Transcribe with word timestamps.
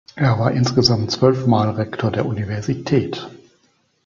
Er 0.15 0.39
war 0.39 0.49
insgesamt 0.51 1.11
zwölf 1.11 1.45
Mal 1.45 1.69
Rektor 1.69 2.09
der 2.09 2.25
Universität. 2.25 3.29